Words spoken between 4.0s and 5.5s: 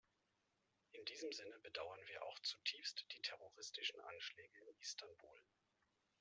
Anschläge in Istanbul.